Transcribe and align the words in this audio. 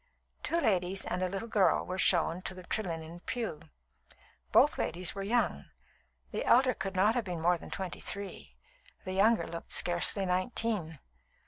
Two 0.41 0.59
ladies 0.59 1.05
and 1.05 1.21
a 1.21 1.29
little 1.29 1.47
girl 1.47 1.85
were 1.85 1.99
shown 1.99 2.41
to 2.41 2.55
the 2.55 2.63
Trelinnen 2.63 3.19
pew. 3.27 3.61
Both 4.51 4.79
ladies 4.79 5.13
were 5.13 5.21
young; 5.21 5.65
the 6.31 6.43
elder 6.43 6.73
could 6.73 6.95
not 6.95 7.13
have 7.13 7.25
been 7.25 7.39
more 7.39 7.59
than 7.59 7.69
twenty 7.69 7.99
three, 7.99 8.55
the 9.05 9.13
younger 9.13 9.45
looked 9.45 9.71
scarcely 9.71 10.25
nineteen. 10.25 10.97